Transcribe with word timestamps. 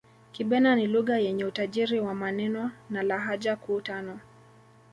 Kibena 0.31 0.75
ni 0.75 0.87
Lugha 0.87 1.17
yenye 1.19 1.45
utajiri 1.45 1.99
wa 1.99 2.15
maneno 2.15 2.71
na 2.89 3.03
lahaja 3.03 3.55
kuu 3.55 3.81
tano 3.81 4.19